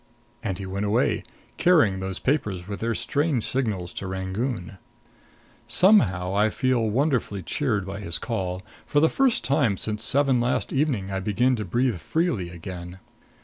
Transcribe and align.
And 0.41 0.57
he 0.57 0.65
went 0.65 0.83
away, 0.87 1.21
carrying 1.57 1.99
those 1.99 2.17
papers 2.17 2.67
with 2.67 2.79
their 2.79 2.95
strange 2.95 3.43
signals 3.43 3.93
to 3.93 4.07
Rangoon. 4.07 4.79
Somehow 5.67 6.33
I 6.33 6.49
feel 6.49 6.89
wonderfully 6.89 7.43
cheered 7.43 7.85
by 7.85 7.99
his 7.99 8.17
call. 8.17 8.63
For 8.87 8.99
the 8.99 9.09
first 9.09 9.43
time 9.43 9.77
since 9.77 10.03
seven 10.03 10.41
last 10.41 10.73
evening 10.73 11.11
I 11.11 11.19
begin 11.19 11.55
to 11.57 11.65
breathe 11.65 11.99
freely 11.99 12.49
again. 12.49 12.97